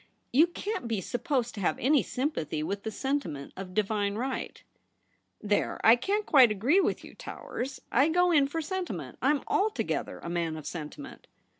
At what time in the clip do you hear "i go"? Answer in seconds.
7.91-8.31